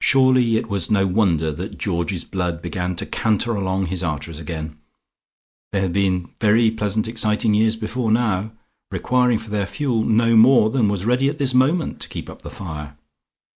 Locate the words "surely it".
0.00-0.68